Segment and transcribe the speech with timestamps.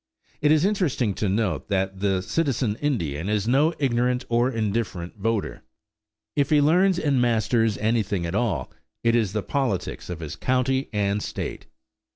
[0.41, 5.61] It is interesting to note that the citizen Indian is no ignorant or indifferent voter.
[6.35, 8.71] If he learns and masters anything at all,
[9.03, 11.67] it is the politics of his county and state.